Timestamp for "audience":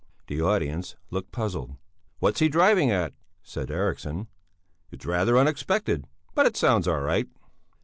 0.41-0.95